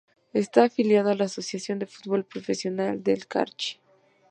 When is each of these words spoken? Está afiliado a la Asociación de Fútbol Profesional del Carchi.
Está 0.33 0.63
afiliado 0.65 1.11
a 1.11 1.13
la 1.13 1.25
Asociación 1.25 1.77
de 1.77 1.85
Fútbol 1.85 2.25
Profesional 2.25 3.03
del 3.03 3.27
Carchi. 3.27 3.79